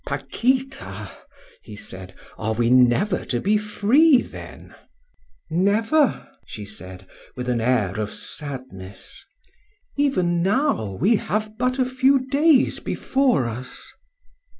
"Paquita," 0.03 1.11
he 1.61 1.75
said, 1.75 2.15
"are 2.35 2.53
we 2.53 2.71
never 2.71 3.23
to 3.25 3.39
be 3.39 3.55
free 3.55 4.19
then?" 4.19 4.73
"Never," 5.47 6.27
she 6.47 6.65
said, 6.65 7.05
with 7.35 7.47
an 7.47 7.61
air 7.61 7.93
of 7.99 8.11
sadness. 8.11 9.23
"Even 9.97 10.41
now 10.41 10.97
we 10.99 11.17
have 11.17 11.55
but 11.59 11.77
a 11.77 11.85
few 11.85 12.17
days 12.27 12.79
before 12.79 13.45
us." 13.45 13.93